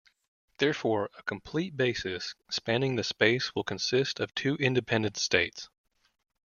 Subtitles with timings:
[0.57, 5.69] Therefore, a complete basis spanning the space will consist of two independent states.